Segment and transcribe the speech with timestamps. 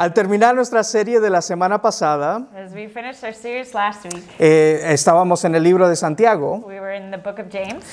[0.00, 4.24] Al terminar nuestra serie de la semana pasada, As we finished our series last week,
[4.38, 6.64] eh, estábamos en el libro de Santiago.
[6.66, 7.84] we were in the book of James.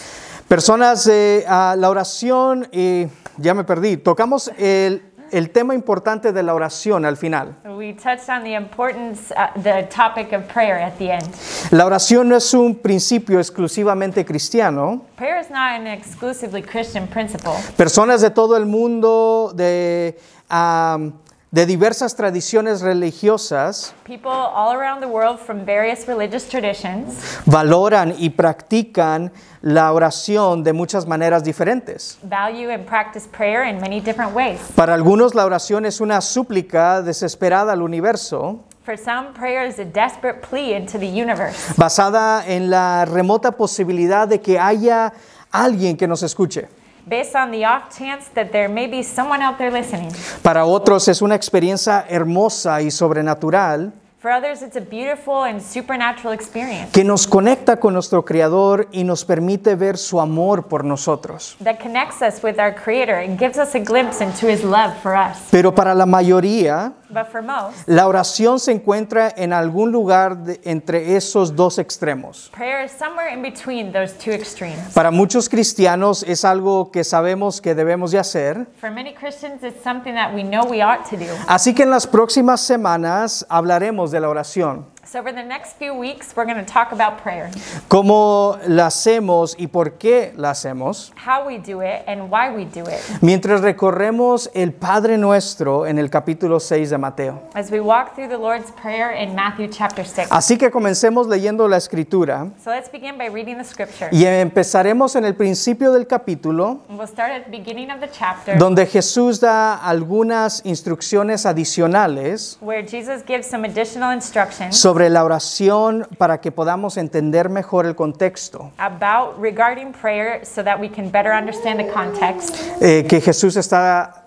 [0.47, 5.01] Personas, eh, a la oración, y ya me perdí, tocamos el,
[5.33, 7.57] el tema importante de la oración al final.
[7.65, 11.27] We touched on the importance, uh, the topic of prayer at the end.
[11.71, 15.01] La oración no es un principio exclusivamente cristiano.
[15.17, 17.51] Prayer is not an exclusively Christian principle.
[17.75, 21.11] Personas de todo el mundo, de, am,
[21.49, 28.29] de diversas tradiciones religiosas, People all around the world from various religious traditions valoran y
[28.31, 32.17] practican la oración de muchas maneras diferentes.
[32.23, 34.59] value and practice prayer in many different ways.
[34.75, 39.85] Para algunos la oración es una súplica desesperada al universo, For some, prayer is a
[39.85, 45.11] desperate plea into the universe, basada en la remota posibilidad de que haya
[45.51, 46.67] alguien que nos escuche.
[47.07, 50.11] Based on the off chance that there may be someone out there listening.
[50.41, 56.33] Para otros es una experiencia hermosa y sobrenatural For others, it's a beautiful and supernatural
[56.33, 61.55] experience que nos conecta con nuestro Creador y nos permite ver su amor por nosotros.
[61.63, 65.15] that connects us with our Creator and gives us a glimpse into His love for
[65.15, 65.37] us.
[65.51, 70.59] Pero para la mayoría, But for most, la oración se encuentra en algún lugar de-
[70.63, 72.49] entre esos dos extremos.
[72.51, 74.93] prayer is somewhere in between those two extremes.
[74.95, 78.65] Para muchos cristianos es algo que sabemos que debemos de hacer.
[78.81, 81.27] For many Christians, it's something that we know we ought to do.
[81.47, 85.93] Así que en las próximas semanas hablaremos de la oración, So, over the next few
[85.93, 87.49] weeks, we're going to talk about prayer
[87.87, 92.65] cómo la hacemos y por qué la hacemos, how we do it and why we
[92.65, 97.41] do it mientras recorremos el Padre Nuestro en el capítulo 6 de Mateo.
[97.55, 100.27] as we walk through the Lord's Prayer in Matthew chapter 6.
[100.29, 104.09] Así que comencemos leyendo la escritura So, let's begin by reading the scripture.
[104.11, 108.57] y empezaremos en el principio del capítulo we'll start at the beginning of the chapter
[108.57, 116.07] donde Jesús da algunas instrucciones adicionales where Jesus gives some additional instructions sobre la oración
[116.17, 121.31] para que podamos entender mejor el contexto about regarding prayer so that we can better
[121.31, 124.23] understand the context eh, que Jesús está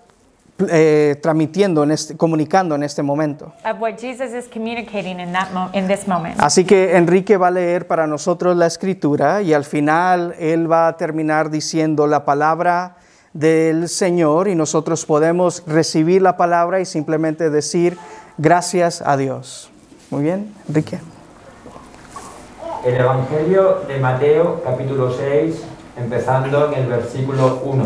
[0.68, 3.52] eh, transmitiendo, en este, comunicando en este momento.
[3.64, 6.36] of what Jesus is communicating in that mo- in this moment.
[6.38, 10.88] Así que Enrique va a leer para nosotros la escritura y al final él va
[10.88, 12.96] a terminar diciendo la palabra
[13.32, 17.96] del Señor y nosotros podemos recibir la palabra y simplemente decir
[18.36, 19.70] gracias a Dios.
[20.10, 20.98] Muy bien, Enrique.
[22.84, 25.62] El Evangelio de Mateo capítulo 6,
[25.96, 27.84] empezando en el versículo 1.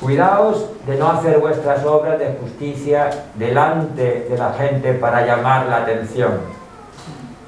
[0.00, 5.82] Cuidaos de no hacer vuestras obras de justicia delante de la gente para llamar la
[5.82, 6.40] atención.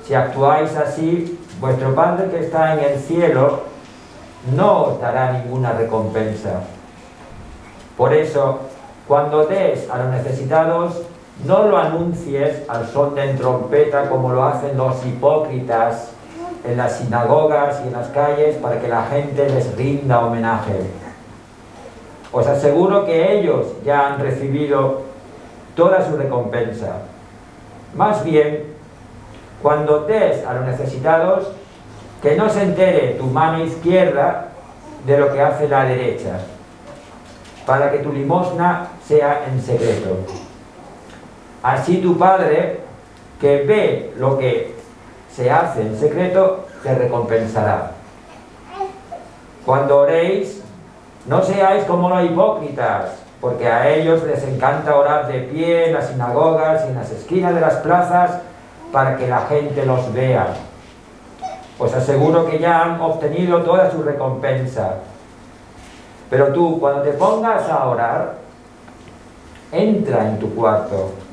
[0.07, 3.63] Si actuáis así, vuestro Padre que está en el cielo
[4.55, 6.61] no os dará ninguna recompensa.
[7.97, 8.59] Por eso,
[9.09, 11.01] cuando des a los necesitados,
[11.43, 16.11] no lo anuncies al son de trompeta como lo hacen los hipócritas
[16.65, 20.81] en las sinagogas y en las calles para que la gente les rinda homenaje.
[22.33, 25.03] Os aseguro que ellos ya han recibido
[25.75, 27.03] toda su recompensa.
[27.95, 28.75] Más bien,
[29.63, 31.51] cuando des a los necesitados,
[32.23, 34.49] que no se entere tu mano izquierda
[35.07, 36.39] de lo que hace la derecha,
[37.67, 40.44] para que tu limosna sea en secreto.
[41.65, 42.81] Así tu Padre,
[43.41, 44.75] que ve lo que
[45.35, 47.93] se hace en secreto, te recompensará.
[49.65, 50.63] Cuando oréis,
[51.25, 56.09] no seáis como los hipócritas, porque a ellos les encanta orar de pie en las
[56.09, 58.43] sinagogas y en las esquinas de las plazas
[58.93, 60.49] para que la gente los vea.
[61.79, 64.97] Os aseguro que ya han obtenido toda su recompensa.
[66.29, 68.35] Pero tú, cuando te pongas a orar,
[69.73, 71.24] entra en tu cuarto,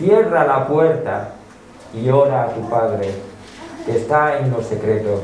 [0.00, 1.28] cierra la puerta
[1.92, 3.10] y ora a tu Padre,
[3.84, 5.20] que está en lo secreto.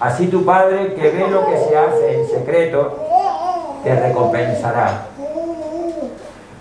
[0.00, 2.98] Así tu Padre, que ve lo que se hace en secreto,
[3.84, 5.02] te recompensará.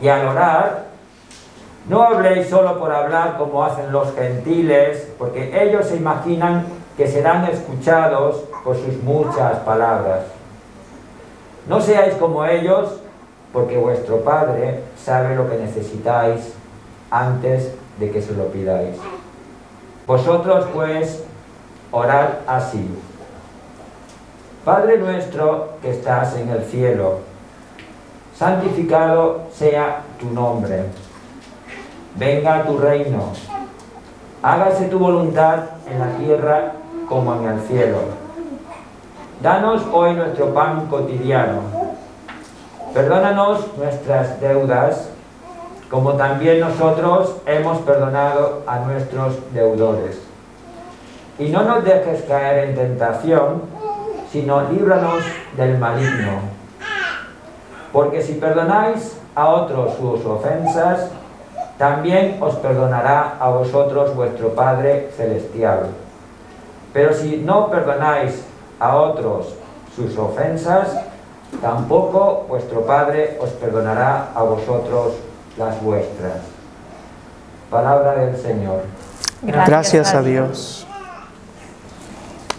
[0.02, 0.84] Y al orar,
[1.88, 6.66] no habléis solo por hablar como hacen los gentiles, porque ellos se imaginan
[6.98, 10.24] que serán escuchados por sus muchas palabras.
[11.70, 13.00] No seáis como ellos,
[13.54, 16.54] porque vuestro Padre sabe lo que necesitáis
[17.13, 18.98] antes de que se lo pidáis.
[20.07, 21.24] Vosotros pues
[21.92, 22.89] orad así.
[24.65, 27.19] Padre nuestro que estás en el cielo,
[28.36, 30.86] santificado sea tu nombre.
[32.15, 33.31] Venga tu reino.
[34.42, 36.71] Hágase tu voluntad en la tierra
[37.07, 38.00] como en el cielo.
[39.42, 41.62] Danos hoy nuestro pan cotidiano.
[42.94, 45.10] Perdónanos nuestras deudas,
[45.90, 50.20] como también nosotros hemos perdonado a nuestros deudores.
[51.40, 53.64] Y no nos dejes caer en tentación,
[54.32, 55.24] sino líbranos
[55.58, 56.40] del maligno.
[57.92, 61.12] Porque si perdonáis a otros sus ofensas,
[61.78, 65.88] también os perdonará a vosotros vuestro Padre Celestial.
[66.94, 68.44] Pero si no perdonáis
[68.80, 69.56] a otros
[69.96, 70.96] sus ofensas,
[71.62, 75.14] tampoco vuestro Padre os perdonará a vosotros
[75.58, 76.38] las vuestras.
[77.70, 78.86] Palabra del Señor.
[79.42, 80.88] Gracias, a Dios.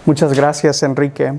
[0.04, 1.34] Muchas gracias, Enrique.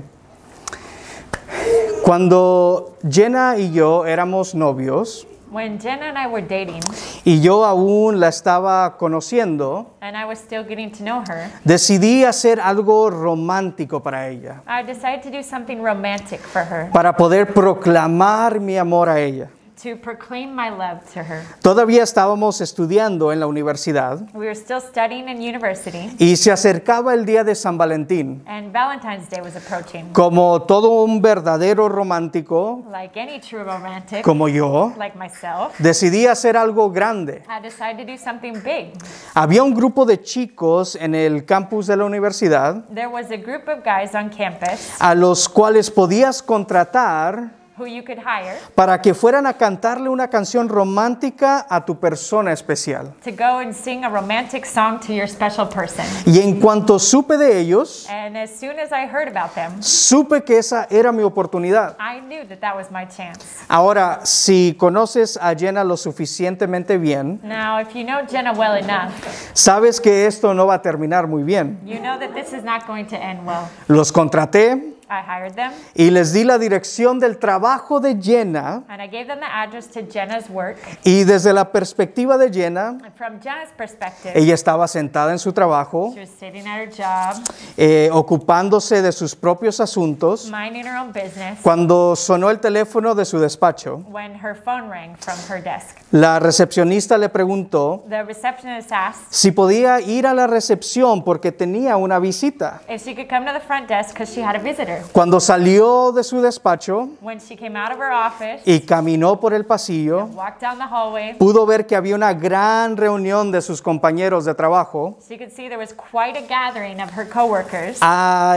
[2.02, 6.82] Cuando Jenna y yo éramos novios When Jenna and I were dating,
[7.24, 12.24] y yo aún la estaba conociendo, and I was still getting to know her, decidí
[12.24, 17.54] hacer algo romántico para ella, I decided to do something romantic for her, para poder
[17.54, 19.48] proclamar mi amor a ella.
[19.82, 21.42] To proclaim my love to her.
[21.62, 27.12] Todavía estábamos estudiando en la universidad We were still studying in university, y se acercaba
[27.14, 28.42] el día de San Valentín.
[28.46, 30.12] and Valentine's Day was approaching.
[30.12, 36.56] Como todo un verdadero romántico, Like any true romantic, como yo, like myself, decidí hacer
[36.56, 37.42] algo grande.
[37.48, 38.92] I decided to do something big.
[39.34, 43.68] Había un grupo de chicos en el campus de la universidad There was a group
[43.68, 49.12] of guys on campus a los cuales podías contratar who you could hire para que
[49.14, 53.12] fueran a cantarle una canción romántica a tu persona especial.
[53.22, 56.04] to go and sing a romantic song to your special person.
[56.26, 60.42] Y en cuanto supe de ellos, And as soon as I heard about them, supe
[60.44, 61.96] que esa era mi oportunidad.
[61.98, 63.40] I knew that that was my chance.
[63.68, 69.12] Ahora, si conoces a Jenna lo suficientemente bien, Now, if you know Jenna well enough,
[69.54, 71.78] sabes que esto no va a terminar muy bien.
[71.84, 73.68] you know that this is not going to end well.
[73.88, 79.00] Los contraté I hired them y les di la dirección del trabajo de Jenna and
[79.00, 80.76] I gave them the address to Jenna's work.
[81.04, 85.52] y desde la perspectiva de Jenna, And from Jenna's perspective, ella estaba sentada en su
[85.52, 87.36] trabajo, she was sitting at her job,
[87.76, 93.24] eh, ocupándose de sus propios asuntos, minding her own business, cuando sonó el teléfono de
[93.24, 94.02] su despacho.
[94.10, 95.96] when her phone rang from her desk.
[96.10, 101.96] La recepcionista le preguntó The receptionist asked si podía ir a la recepción porque tenía
[101.96, 102.80] una visita.
[102.88, 104.95] if she could come to the front desk because she had a visitor.
[105.12, 109.52] Cuando salió de su despacho When she came out of her office, y caminó por
[109.54, 113.80] el pasillo, walked down the hallway, pudo ver que había una gran reunión de sus
[113.82, 117.98] compañeros de trabajo she could see there was quite a gathering of her coworkers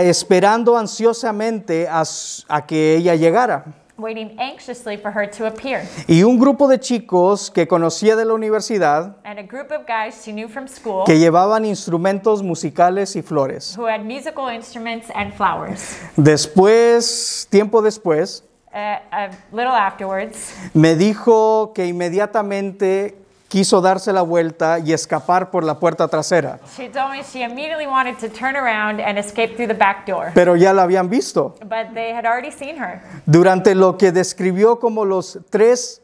[0.02, 3.66] esperando ansiosamente a, s- a que ella llegara.
[4.00, 5.88] Waiting anxiously for her to appear.
[6.08, 10.22] Y un grupo de chicos que conocía de la universidad And a group of guys
[10.24, 13.76] she knew from school que llevaban instrumentos musicales y flores.
[13.78, 15.98] who had musical instruments and flowers.
[16.18, 23.18] Después, tiempo después, Uh, a little afterwards, me dijo que inmediatamente
[23.50, 27.86] quiso darse la vuelta y escapar por la puerta trasera, she told me she immediately
[27.88, 30.32] wanted to turn around and escape through the back door.
[30.34, 31.56] pero ya la habían visto.
[31.62, 33.02] But they had already seen her.
[33.26, 36.02] Durante lo que describió como los tres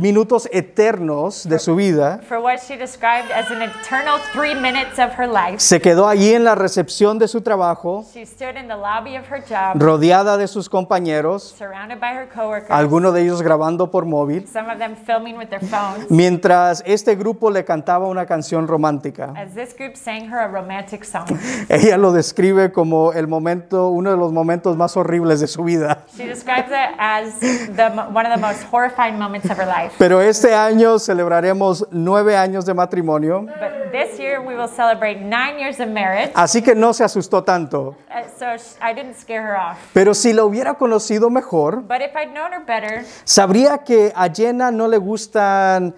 [0.00, 5.12] minutos eternos de su vida, For what she described as an eternal three minutes of
[5.18, 8.76] her life, se quedó allí en la recepción de su trabajo, she stood in the
[8.76, 13.42] lobby of her job, rodeada de sus compañeros, surrounded by her coworkers, algunos de ellos
[13.42, 18.06] grabando por móvil, some of them filming with their phones, mientras este grupo le cantaba
[18.06, 19.34] una canción romántica.
[19.36, 21.26] as this group sang her a romantic song.
[21.68, 26.04] Ella lo describe como el momento, uno de los momentos más horribles de su vida.
[29.98, 35.58] Pero este año celebraremos nueve años de matrimonio, But this year we will celebrate nine
[35.58, 37.96] years of marriage, así que no se asustó tanto.
[38.10, 38.46] uh, so
[38.80, 39.76] I didn't scare her off.
[39.92, 44.28] Pero si la hubiera conocido mejor, But if I'd known her better, sabría que a
[44.32, 45.94] Jenna no le gustan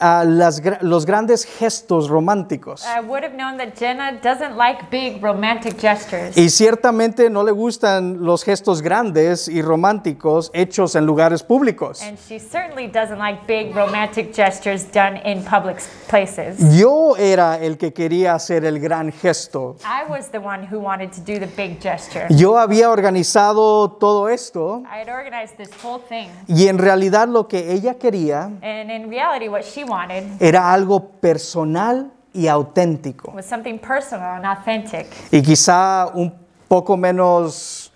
[0.00, 2.84] las gra- los grandes gestos románticos.
[2.86, 6.36] I would have known that Jenna doesn't like big romantic gestures.
[6.36, 12.00] Y ciertamente no le gustan los gestos grandes y románticos hechos en lugares públicos.
[12.02, 15.78] And she certainly doesn't like big romantic gestures done in public
[16.08, 16.56] places.
[16.78, 19.76] Yo era el que quería hacer el gran gesto.
[19.84, 22.26] I was the one who wanted to do the big gesture.
[22.30, 26.28] Yo había organizado todo esto I had organized this whole thing.
[26.48, 31.00] y en realidad lo que ella quería And in reality, what she wanted era algo
[31.20, 33.32] personal y auténtico.
[33.34, 35.06] was something personal and authentic.
[35.32, 36.32] Y quizá un
[36.68, 37.92] poco menos,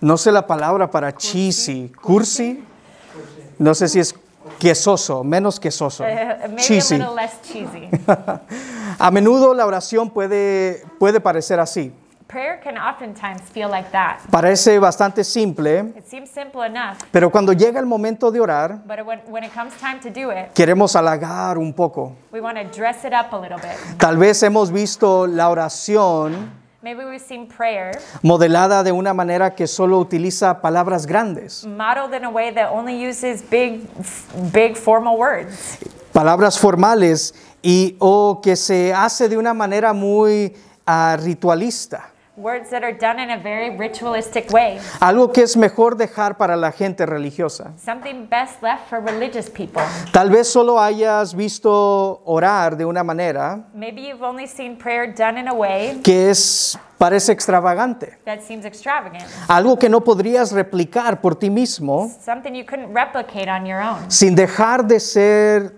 [0.00, 2.64] no sé la palabra para cheesy, cursi.
[3.58, 4.14] No sé si es
[4.58, 6.04] quesoso, menos quesoso.
[6.04, 6.06] Uh,
[6.48, 6.96] maybe Cheesy.
[6.96, 7.88] a little less cheesy.
[8.98, 11.92] A menudo la oración puede, puede parecer así.
[12.28, 14.18] Prayer can oftentimes feel like that.
[14.32, 19.06] Parece bastante simple, It seems simple enough, pero cuando llega el momento de orar, but
[19.06, 22.16] when, when it comes time to do it, queremos halagar un poco.
[22.32, 23.76] we want to dress it up a little bit.
[23.98, 26.50] Tal vez hemos visto la oración
[26.82, 27.92] Maybe we've seen prayer
[28.22, 33.08] modelada de una manera que solo utiliza palabras grandes, modeled in a way that only
[33.08, 33.86] uses big,
[34.52, 35.78] big formal words,
[36.12, 42.15] palabras formales y o que se hace de una manera muy ah, ritualista.
[42.36, 46.56] Words that are done in a very ritualistic way, Algo que es mejor dejar para
[46.56, 47.72] la gente religiosa.
[47.78, 49.82] something best left for religious people.
[50.12, 55.38] Tal vez solo hayas visto orar de una manera Maybe you've only seen prayer done
[55.38, 61.20] in a way que es parece extravagante, that seems extravagant, algo que no podrías replicar
[61.20, 65.74] por ti mismo something you couldn't replicate on your own, sin dejar de ser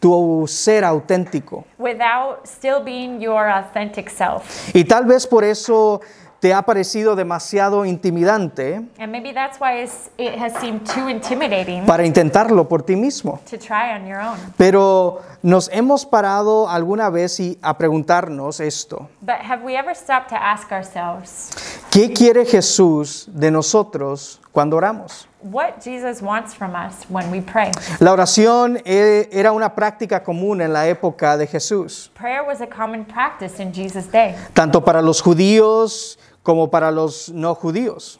[0.00, 1.64] tu ser auténtico.
[1.78, 4.74] without still being your authentic self.
[4.74, 6.00] Y tal vez por eso
[6.40, 9.82] te ha parecido demasiado intimidante And maybe that's why
[10.16, 13.40] it has seemed too intimidating para intentarlo por ti mismo.
[13.50, 14.38] to try on your own.
[14.56, 19.10] Pero nos hemos parado alguna vez y a preguntarnos esto.
[19.20, 21.50] But have we ever stopped to ask ourselves
[21.90, 25.28] ¿Qué quiere Jesús de nosotros cuando oramos?
[25.42, 27.70] What Jesus wants from us when we pray?
[28.00, 32.66] La oración eh, era una práctica común en la época de Jesús, Prayer was a
[32.66, 38.18] common practice in Jesus' day, tanto para los judíos como para los no judíos.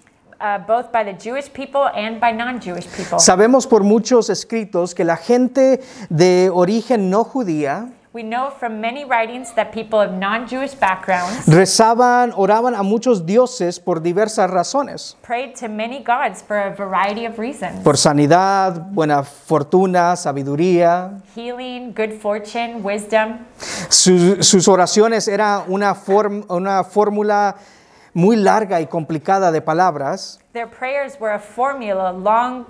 [0.66, 3.18] both by the Jewish people and by non Jewish people.
[3.18, 9.04] Sabemos por muchos escritos que la gente de origen no judía We know from many
[9.04, 15.14] writings that people of non Jewish backgrounds rezaban, oraban a muchos dioses por diversas razones,
[15.22, 21.20] prayed to many gods for a variety of reasons por sanidad, buena fortuna, sabiduría.
[21.36, 23.46] healing, good fortune, wisdom.
[23.88, 27.54] Sus, sus oraciones eran una, form- una fórmula
[28.14, 32.66] muy larga y complicada de palabras Their prayers were a formula, long,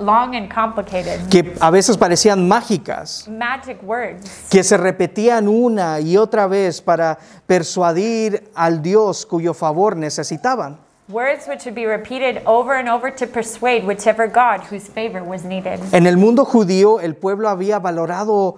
[0.00, 6.16] long and complicated, que a veces parecían mágicas, magic words que se repetían una y
[6.16, 10.78] otra vez para persuadir al Dios cuyo favor necesitaban.
[11.08, 15.44] Words which would be repeated over and over to persuade whichever God whose favor was
[15.44, 15.78] needed.
[15.92, 18.56] En el mundo judío, el pueblo había valorado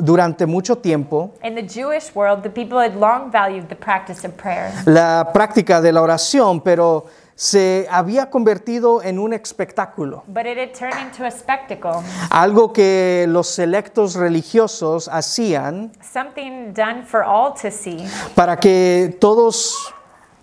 [0.00, 4.34] durante mucho tiempo In the Jewish world, the people had long valued the practice of
[4.34, 10.58] prayer, la práctica de la oración, pero se había convertido en un espectáculo, but it
[10.58, 17.54] had turned into a spectacle, algo que los selectos religiosos hacían something done for all
[17.54, 19.74] to see, para que todos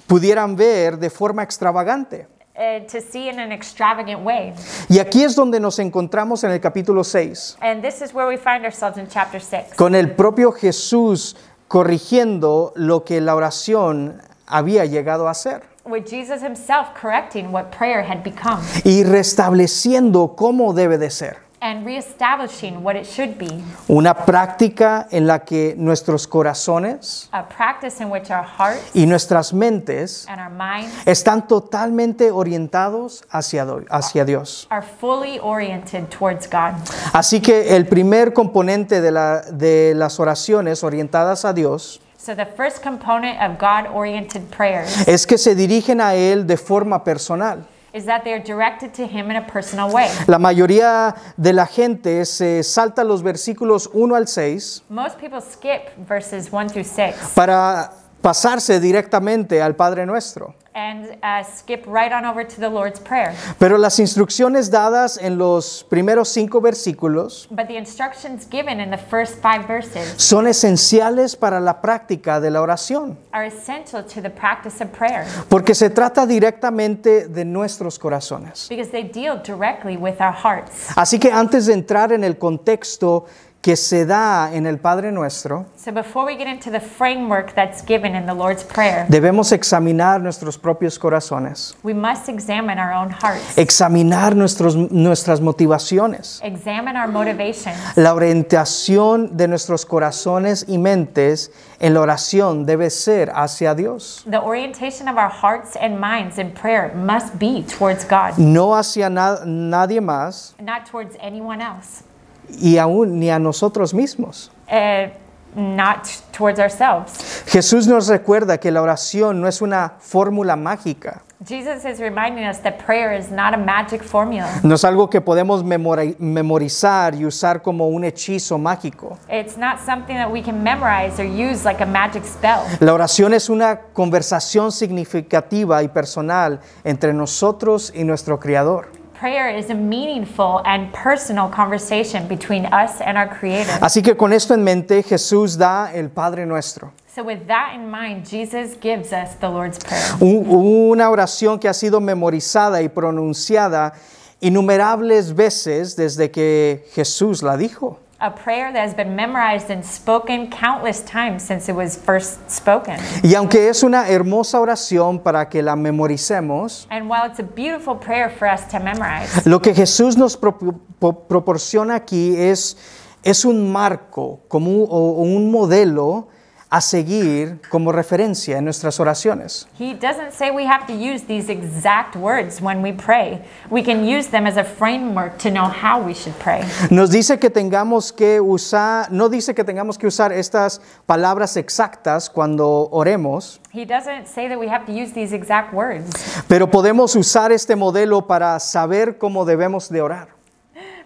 [0.08, 2.28] pudieran ver de forma extravagante.
[2.58, 4.54] Uh, to see in an extravagant way.
[4.90, 8.38] Y aquí es donde nos encontramos en el capítulo 6, And this is where we
[8.38, 11.36] find ourselves in chapter 6, con el propio Jesús
[11.68, 18.04] corrigiendo lo que la oración había llegado a ser with Jesus himself correcting what prayer
[18.04, 21.47] had become y restableciendo cómo debe de ser.
[21.60, 23.50] And reestablishing what it should be.
[23.90, 29.54] Una práctica en la que nuestros corazones A practice in which our hearts y nuestras
[29.54, 34.68] mentes and our minds están totalmente orientados hacia, do- hacia Dios.
[34.70, 36.74] are fully oriented towards God.
[37.14, 42.46] Así que el primer componente de, la- de las oraciones orientadas a Dios So, the
[42.46, 47.66] first component of God oriented prayers es que se dirigen a Él de forma personal.
[47.98, 50.10] Is that they are directed to Him in a personal way.
[50.28, 55.90] La mayoría de la gente se salta los versículos 1 al 6 Most people skip
[56.08, 57.92] verses 1 through 6 para
[58.28, 60.54] pasarse directamente al Padre Nuestro.
[60.76, 63.34] and uh, skip right on over to the Lord's Prayer.
[63.58, 68.98] Pero las instrucciones dadas en los primeros cinco versículos But the instructions given in the
[68.98, 74.30] first five verses son esenciales para la práctica de la oración, are essential to the
[74.30, 78.68] practice of prayer porque se trata directamente de nuestros corazones.
[78.70, 80.90] because they deal directly with our hearts.
[80.96, 83.26] Así que antes de entrar en el contexto
[83.62, 87.82] que se da en el Padre Nuestro, So, before we get into the framework that's
[87.84, 93.10] given in the Lord's Prayer, debemos examinar nuestros propios corazones, we must examine our own
[93.10, 96.40] hearts, examinar nuestros, nuestras motivaciones.
[96.44, 97.76] examine our motivations.
[97.98, 104.38] La orientación de nuestros corazones y mentes en la oración debe ser hacia Dios, The
[104.40, 109.40] orientation of our hearts and minds in prayer must be towards God, no hacia na-
[109.46, 110.56] nadie más.
[110.62, 112.04] Not towards anyone else,
[112.50, 114.52] y aún ni a nosotros mismos.
[114.72, 115.10] uh,
[115.56, 117.44] not towards ourselves.
[117.48, 122.58] Jesús nos recuerda que la oración no es una fórmula mágica, Jesus is reminding us
[122.64, 124.48] that prayer is not a magic formula.
[124.64, 129.20] No es algo que podemos memori- memorizar y usar como un hechizo mágico.
[129.30, 132.62] It's not something that we can memorize or use like a magic spell.
[132.80, 138.90] La oración es una conversación significativa y personal entre nosotros y nuestro Creador.
[139.20, 143.80] Prayer is a meaningful and personal conversation between us and our Creator.
[143.82, 146.92] Así que con esto en mente, Jesús da el Padre Nuestro.
[147.16, 150.04] So, with that in mind, Jesus gives us the Lord's Prayer.
[150.22, 150.46] Un-
[150.92, 153.94] una oración que ha sido memorizada y pronunciada
[154.40, 157.98] innumerables veces desde que Jesús la dijo.
[158.20, 162.98] A prayer that has been memorized and spoken countless times since it was first spoken.
[163.24, 167.96] Y aunque es una hermosa oración para que la memoricemos, And while it's a beautiful
[167.96, 172.76] prayer for us to memorize, lo que Jesús nos pro- pro- proporciona aquí es,
[173.24, 176.28] es un marco como un, o un modelo
[176.70, 179.68] a seguir como referencia en nuestras oraciones.
[179.80, 183.42] he doesn't say we have to use these exact words when we pray.
[183.70, 186.64] We can use them as a framework to know how we should pray.
[186.90, 192.30] Nos dice que tengamos que usar, no dice que tengamos que usar estas palabras exactas
[192.30, 196.10] cuando oremos, He doesn't say that we have to use these exact words,
[196.48, 200.37] pero podemos usar este modelo para saber cómo debemos de orar.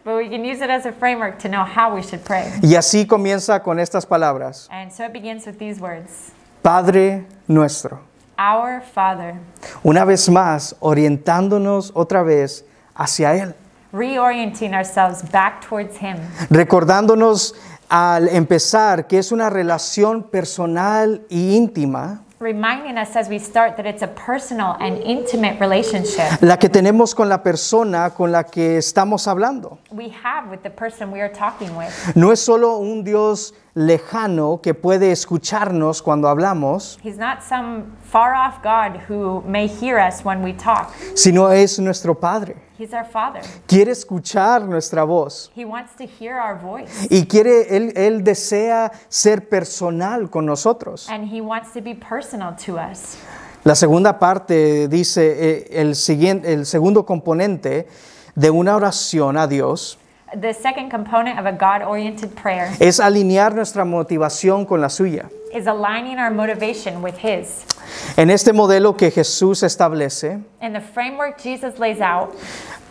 [0.03, 2.51] But we can use it as a framework to know how we should pray.
[2.61, 4.67] Y así comienza con estas palabras.
[4.71, 6.31] And so it begins with these words
[6.63, 7.99] Padre nuestro.
[8.37, 9.35] Our Father,
[9.83, 12.65] Una vez más, orientándonos otra vez
[12.95, 13.53] hacia Él,
[13.91, 16.17] reorienting ourselves back towards Him,
[16.49, 17.53] recordándonos
[17.89, 23.85] al empezar que es una relación personal y íntima reminding us as we start that
[23.85, 28.77] it's a personal and intimate relationship la que tenemos con la persona con la que
[28.77, 29.77] estamos hablando.
[29.91, 31.91] we have with the person we are talking with.
[32.15, 38.33] No es solo un Dios lejano que puede escucharnos cuando hablamos, He's not some far
[38.33, 40.91] off God who may hear us when we talk.
[41.15, 42.55] sino es nuestro Padre.
[42.77, 43.41] He's our Father.
[43.67, 46.89] Quiere escuchar nuestra voz He wants to hear our voice.
[47.09, 51.07] y quiere, él, él desea ser personal con nosotros.
[51.09, 53.17] And He wants to be personal to us.
[53.63, 57.87] La segunda parte dice eh, el, siguiente, el segundo componente
[58.33, 59.99] de una oración a Dios
[60.33, 65.29] The second component of a God oriented prayer es alinear nuestra motivación con la suya.
[65.53, 67.65] is aligning our motivation with His.
[68.15, 72.33] En este modelo que Jesús establece, In the framework Jesus lays out,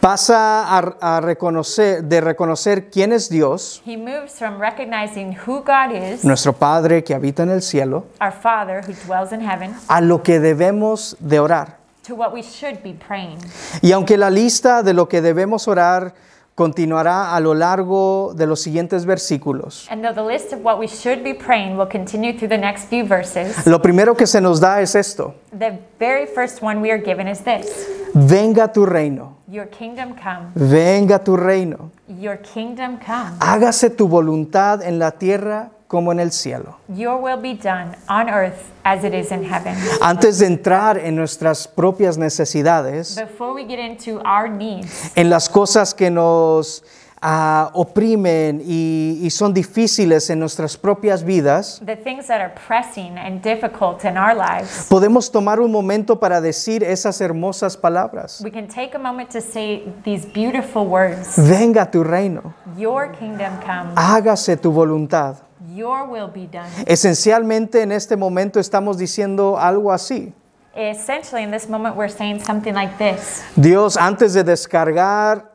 [0.00, 5.92] pasa a, a reconocer, de reconocer quién es Dios, He moves from recognizing who God
[5.94, 10.02] is, nuestro Padre que habita en el cielo, our Father who dwells in heaven, a
[10.02, 11.78] lo que debemos de orar.
[12.02, 13.38] to what we should be praying.
[13.80, 16.12] Y aunque la lista de lo que debemos orar
[16.54, 21.22] continuará a lo largo de los siguientes versículos, And the list of what we should
[21.22, 24.80] be praying will continue through the next few verses, lo primero que se nos da
[24.80, 25.34] es esto.
[25.58, 27.66] the very first one we are given is this
[28.12, 31.90] Venga tu reino, Your kingdom come, venga tu reino.
[32.08, 33.36] your kingdom come.
[33.40, 36.76] Hágase tu voluntad en la tierra como en el cielo.
[36.87, 39.74] Your will be done on earth as it is in heaven.
[40.00, 45.48] Antes de entrar en nuestras propias necesidades, Before we get into our needs, en las
[45.48, 46.85] cosas que nos
[47.20, 53.18] ah, oprimen y, y son difíciles en nuestras propias vidas, the things that are pressing
[53.18, 58.40] and difficult in our lives, podemos tomar un momento para decir esas hermosas palabras.
[58.44, 63.59] we can take a moment to say these beautiful words Venga tu reino, Your kingdom
[63.66, 65.49] come, hágase tu voluntad.
[65.74, 66.68] Your will be done.
[66.86, 70.32] Esencialmente en este momento estamos diciendo algo así.
[70.74, 75.50] Essentially, in this moment, we're saying something like this Dios, antes de descargar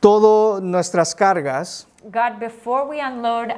[0.00, 3.54] todas nuestras cargas, God, before we unload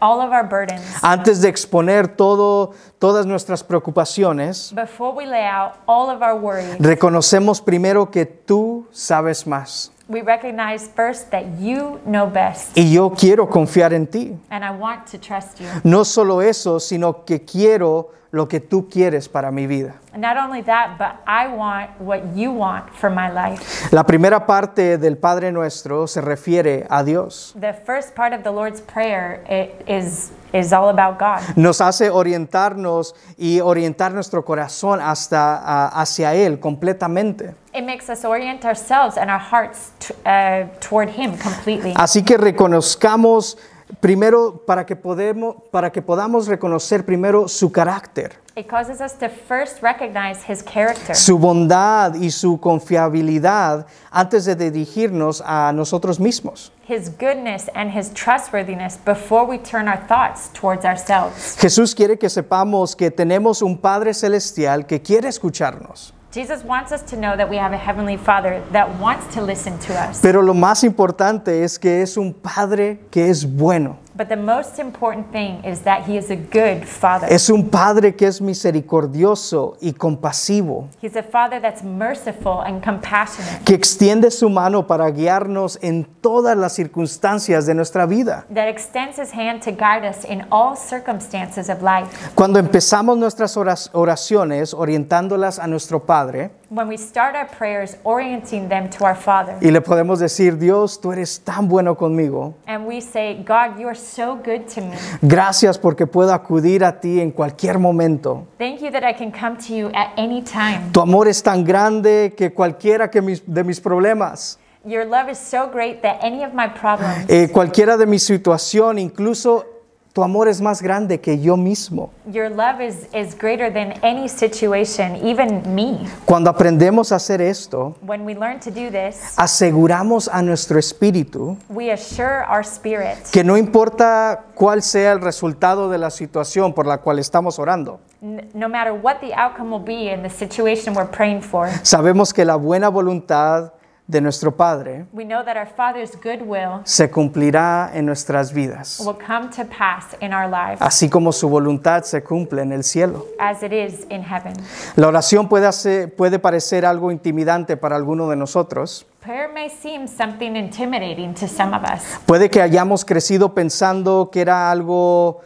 [0.00, 5.76] all of our burdens, antes de exponer todo, todas nuestras preocupaciones, before we lay out
[5.86, 9.92] all of our worries, reconocemos primero que tú sabes más.
[10.12, 12.76] We recognize first that you know best.
[12.76, 14.36] Y yo quiero confiar en ti.
[14.50, 15.66] And I want to trust you.
[15.84, 19.94] No solo eso, sino que quiero lo que tú quieres para mi vida.
[20.14, 23.88] And not only that, but I want what you want for my life.
[23.92, 27.54] La primera parte del Padre Nuestro se refiere a Dios.
[27.58, 31.40] The first part of the Lord's Prayer i- is, is all about God.
[31.56, 37.54] Nos hace orientarnos y orientar nuestro corazón hasta ah, hacia Él completamente.
[37.74, 41.92] It makes us orient ourselves and our hearts t- uh, toward Him completely.
[41.96, 43.56] Así que reconozcamos
[44.00, 49.30] primero para que podemos para que podamos reconocer primero su carácter, It causes us to
[49.30, 56.70] first recognize His character, su bondad y su confiabilidad antes de dirigirnos a nosotros mismos.
[56.86, 61.56] His goodness, and His trustworthiness before we turn our thoughts towards ourselves.
[61.58, 66.12] Jesús quiere que sepamos que tenemos un Padre celestial que quiere escucharnos.
[66.32, 69.78] Jesus wants us to know that we have a heavenly Father that wants to listen
[69.80, 70.22] to us.
[70.22, 73.98] Pero lo más importante es que es un Padre que es bueno.
[74.14, 77.26] But the most important thing is that He is a good Father.
[77.30, 83.64] Es un Padre que es misericordioso y compasivo, He's a Father that's merciful and compassionate,
[83.64, 88.44] que extiende su mano para guiarnos en todas las circunstancias de nuestra vida.
[88.52, 92.08] that extends His hand to guide us in all circumstances of life.
[92.34, 98.88] Cuando empezamos nuestras oraciones orientándolas a nuestro Padre When we start our prayers orienting them
[98.96, 102.54] to our Father, y le podemos decir, Dios, tú eres tan bueno conmigo.
[102.66, 104.96] and we say, God, you are so good to me.
[105.20, 108.46] Gracias porque puedo acudir a ti en cualquier momento.
[108.58, 110.90] Thank you that I can come to you at any time.
[110.94, 115.38] Tu amor es tan grande que cualquiera que mis- de mis problemas, Your love is
[115.38, 119.66] so great that any of my problems, eh, cualquiera de mi situación, incluso
[120.12, 122.10] tu amor es más grande que yo mismo.
[122.30, 126.06] your love is, is greater than any situation, even me.
[126.26, 131.56] Cuando aprendemos a hacer esto, When we learn to do this, aseguramos a nuestro espíritu
[131.68, 136.86] we assure our spirit que no importa cuál sea el resultado de la situación por
[136.86, 141.10] la cual estamos orando, no matter what the outcome will be in the situation we're
[141.10, 143.72] praying for, sabemos que la buena voluntad
[144.06, 149.00] de nuestro Padre we know that our Father's good will se cumplirá en nuestras vidas,
[149.00, 152.82] will come to pass in our lives así como su voluntad se cumple en el
[152.82, 153.26] cielo.
[153.38, 154.52] as it is in heaven.
[154.96, 159.06] La oración puede, hacer- puede parecer algo intimidante para alguno de nosotros.
[159.20, 162.02] Prayer may seem something intimidating to some of us.
[162.26, 165.40] Puede que hayamos crecido pensando que era algo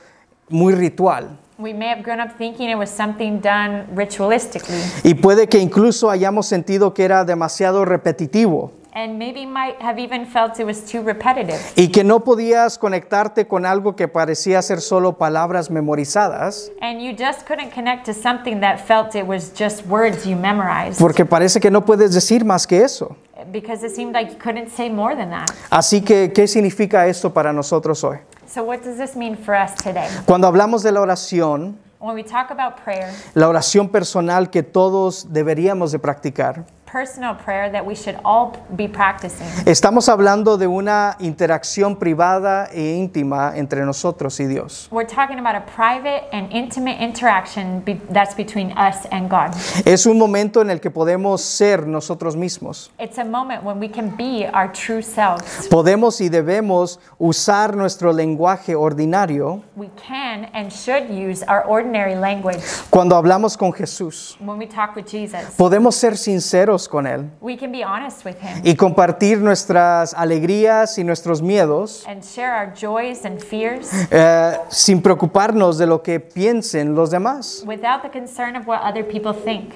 [0.48, 1.38] muy ritual.
[1.58, 6.10] We may have grown up thinking it was something done ritualistically, Y puede que incluso
[6.10, 8.72] hayamos sentido que era demasiado repetitivo.
[8.92, 13.46] And maybe might have even felt it was too repetitive, y que no podías conectarte
[13.46, 18.60] con algo que parecía ser solo palabras memorizadas, and you just couldn't connect to something
[18.60, 20.98] that felt it was just words you memorized.
[20.98, 23.16] Porque parece que no puedes decir más que eso.
[23.52, 25.50] Because it seemed like you couldn't say more than that.
[25.70, 28.18] Así que, ¿qué significa esto para nosotros hoy?
[28.46, 30.08] So, what does this mean for us today?
[30.26, 35.32] Cuando hablamos de la oración, When we talk about prayer, la oración personal que todos
[35.32, 41.16] deberíamos de practicar, personal prayer that we should all be practicing, estamos hablando de una
[41.18, 44.88] interacción privada e íntima entre nosotros y Dios.
[44.92, 49.50] we're talking about a private and intimate interaction be- that's between us and God.
[49.84, 52.90] Es un momento en el que podemos ser nosotros mismos.
[53.00, 55.66] It's a moment when we can be our true selves.
[55.68, 62.60] Podemos y debemos usar nuestro lenguaje ordinario We can and should use our ordinary language
[62.90, 64.36] cuando hablamos con Jesús.
[64.40, 65.54] when we talk with Jesus.
[65.56, 70.98] Podemos ser sinceros con Él We can be honest with Him y compartir nuestras alegrías
[70.98, 76.20] y nuestros miedos and share our joys and fears eh, sin preocuparnos de lo que
[76.20, 77.62] piensen los demás.
[77.66, 79.72] without the concern of what other people think.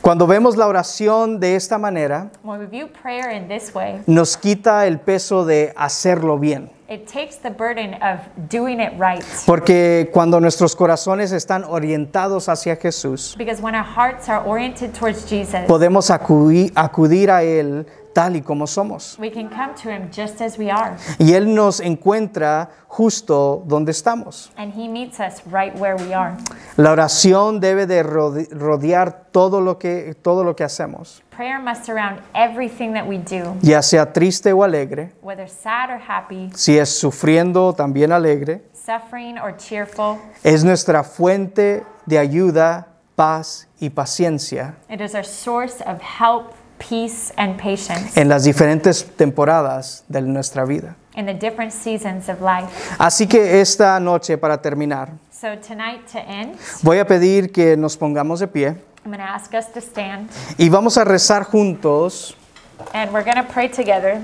[0.00, 4.36] Cuando vemos la oración de esta manera, When we view prayer in this way, nos
[4.36, 6.70] quita el peso de hacerlo bien.
[6.94, 9.24] It takes the burden of doing it right.
[9.46, 15.28] Porque cuando nuestros corazones están orientados hacia Jesús, Because when our hearts are oriented towards
[15.28, 19.18] Jesus, podemos acudi- acudir a Él tal y como somos.
[19.18, 20.96] we can come to Him just as we are.
[21.18, 24.50] Y Él nos encuentra justo donde estamos.
[24.56, 26.36] And He meets us right where we are.
[26.76, 31.84] La oración debe de rode- rodear todo lo que, todo lo que hacemos, Prayer must
[31.84, 36.78] surround everything that we do, ya sea triste o alegre, whether sad or happy, si
[36.78, 38.62] es sufriendo o también alegre.
[38.72, 40.18] suffering or cheerful.
[40.44, 46.52] Es nuestra fuente de ayuda, paz y paciencia It is our source of help,
[46.88, 50.96] peace, and patience en las diferentes temporadas de nuestra vida.
[51.16, 52.68] in the different seasons of life.
[52.98, 57.96] Así que esta noche, para terminar, So, tonight, to end, voy a pedir que nos
[57.96, 58.68] pongamos de pie
[59.04, 62.34] I'm going to ask us to stand y vamos a rezar juntos
[62.94, 64.18] and we're going to pray together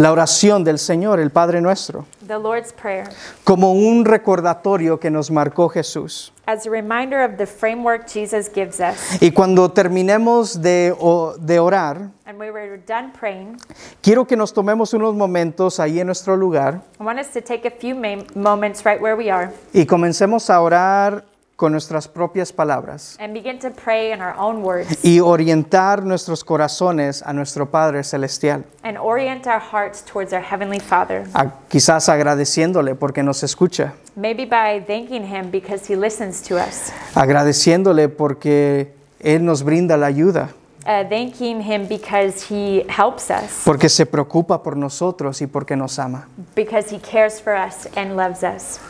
[0.00, 3.06] la oración del Señor, el Padre nuestro, the Lord's Prayer
[3.44, 6.32] como un recordatorio que nos marcó Jesús.
[6.46, 9.20] as a reminder of the framework Jesus gives us.
[9.20, 10.94] Y cuando terminemos de,
[11.38, 13.58] de orar, And when we're done praying,
[14.02, 17.66] quiero que nos tomemos unos momentos ahí en nuestro lugar I want us to take
[17.66, 17.94] a few
[18.34, 21.24] moments right where we are y comencemos a orar
[21.60, 26.42] con nuestras propias palabras and begin to pray in our own words y orientar nuestros
[26.42, 28.64] corazones a nuestro Padre Celestial.
[28.82, 31.24] and orient our hearts towards our Heavenly Father.
[31.34, 36.90] A- quizás agradeciéndole porque nos escucha, Maybe by thanking Him because He listens to us,
[37.14, 40.48] agradeciéndole porque Él nos brinda la ayuda,
[40.86, 45.98] uh, thanking Him because He helps us, porque se preocupa por nosotros y porque nos
[45.98, 46.26] ama.
[46.56, 48.80] because He cares for us and loves us.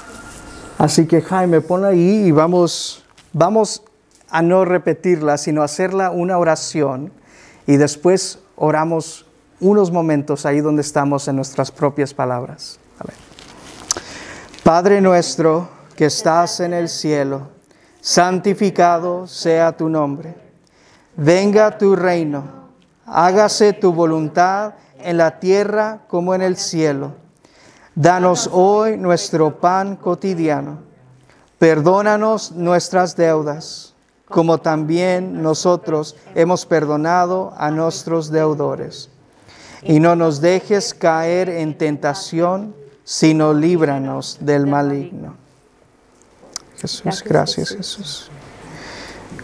[0.81, 3.83] Así que Jaime, pon ahí y vamos, vamos
[4.31, 7.13] a no repetirla, sino hacerla una oración
[7.67, 9.27] y después oramos
[9.61, 12.81] unos momentos ahí donde estamos en nuestras propias palabras.
[14.63, 17.49] Padre nuestro que estás en el cielo,
[18.01, 20.35] santificado sea tu nombre.
[21.15, 22.43] Venga tu reino,
[23.05, 27.13] hágase tu voluntad en la tierra como en el cielo.
[28.01, 30.79] Danos hoy nuestro pan cotidiano.
[31.59, 33.93] Perdónanos nuestras deudas,
[34.27, 39.11] como también nosotros hemos perdonado a nuestros deudores.
[39.83, 45.35] Y no nos dejes caer en tentación, sino líbranos del maligno.
[46.79, 48.31] Jesús, gracias Jesús.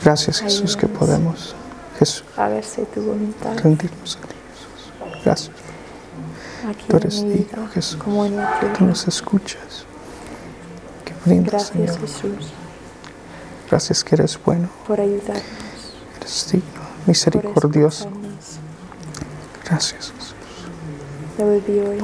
[0.03, 1.55] Gracias Jesús que podemos,
[1.99, 5.23] Jesús, Hágase tu voluntad rendirnos a ti, Jesús.
[5.23, 5.66] Gracias.
[6.69, 7.97] Aquí Tú eres digno, Jesús.
[8.03, 8.81] como en la Tú tuya.
[8.87, 9.85] nos escuchas.
[11.05, 12.01] Que brindas, Gracias Señor.
[12.01, 12.53] Jesús
[13.71, 15.43] Gracias que eres bueno, por ayudarnos,
[16.21, 18.09] eres digno, misericordioso.
[19.69, 20.35] Gracias Jesús.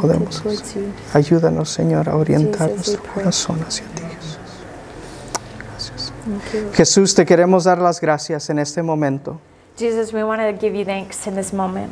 [0.01, 0.93] Podemos you.
[1.15, 4.39] Ayúdanos, Señor, a orientar nuestro corazón hacia ti, Jesús.
[5.71, 6.13] Gracias.
[6.25, 6.73] Thank you.
[6.75, 9.39] Jesús, te queremos dar las gracias en este momento,
[9.79, 11.91] Jesus, we want to give you thanks in this moment.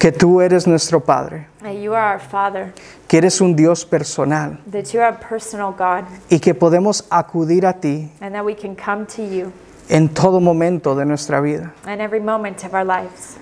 [0.00, 2.72] Que tú eres nuestro Padre, That you are our Father,
[3.06, 7.66] que eres un Dios personal that you are a personal God, y que podemos acudir
[7.66, 9.52] a ti and that we can come to you
[9.90, 11.74] en todo momento de nuestra vida.
[11.86, 13.36] in every moment of our lives.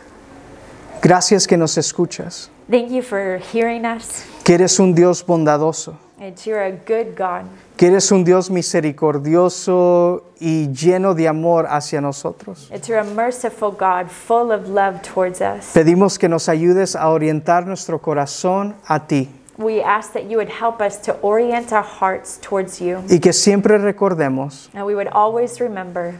[1.00, 6.36] Gracias que nos escuchas, Thank you for hearing us, que eres un Dios bondadoso, and
[6.44, 7.44] you're a good God,
[7.76, 12.68] que eres un Dios misericordioso y lleno de amor hacia nosotros.
[12.70, 15.72] that you're a merciful God, full of love towards us.
[15.72, 19.28] Pedimos que nos ayudes a orientar nuestro corazón a ti.
[19.58, 23.32] We ask that you would help us to orient our hearts towards you, y que
[23.32, 26.14] siempre recordemos and we would always remember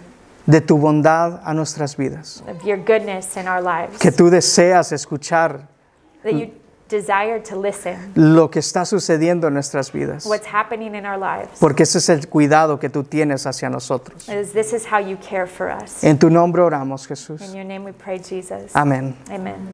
[0.47, 4.93] de tu bondad a nuestras vidas, of your goodness in our lives, que tú deseas
[4.93, 5.69] escuchar
[6.25, 6.51] that you
[6.88, 11.59] desire to listen lo que está sucediendo en nuestras vidas, what's happening in our lives.
[11.61, 14.29] porque ese es el cuidado que tú tienes hacia nosotros.
[14.29, 16.03] As this is how you care for us.
[16.03, 17.40] En tu nombre oramos, Jesús.
[17.42, 18.74] In your name we pray, Jesus.
[18.74, 19.14] Amén.
[19.31, 19.66] Amen.